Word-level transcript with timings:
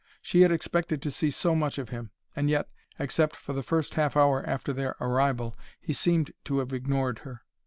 She 0.19 0.41
had 0.41 0.51
expected 0.51 0.99
to 1.03 1.11
see 1.11 1.29
so 1.29 1.53
much 1.53 1.77
of 1.77 1.89
him; 1.89 2.09
and 2.35 2.49
yet, 2.49 2.67
except 2.97 3.35
for 3.35 3.53
the 3.53 3.61
first 3.61 3.93
half 3.93 4.17
hour 4.17 4.43
after 4.49 4.73
their 4.73 4.95
arrival, 4.99 5.55
he 5.79 5.93
seemed 5.93 6.31
to 6.45 6.57
have 6.57 6.73
ignored 6.73 7.19
her. 7.19 7.43